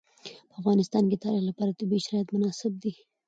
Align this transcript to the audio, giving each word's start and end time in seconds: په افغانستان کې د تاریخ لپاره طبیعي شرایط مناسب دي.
په 0.49 0.53
افغانستان 0.59 1.03
کې 1.09 1.17
د 1.17 1.21
تاریخ 1.25 1.43
لپاره 1.49 1.77
طبیعي 1.79 2.03
شرایط 2.05 2.27
مناسب 2.35 2.71
دي. 2.83 2.91